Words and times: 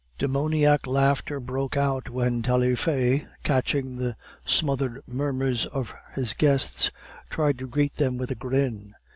Demoniac 0.17 0.87
laughter 0.87 1.39
broke 1.39 1.77
out 1.77 2.09
when 2.09 2.41
Taillefer, 2.41 3.21
catching 3.43 3.97
the 3.97 4.15
smothered 4.43 5.03
murmurs 5.05 5.67
of 5.67 5.93
his 6.15 6.33
guests, 6.33 6.89
tried 7.29 7.59
to 7.59 7.67
greet 7.67 7.93
them 7.97 8.17
with 8.17 8.31
a 8.31 8.35
grin. 8.35 8.95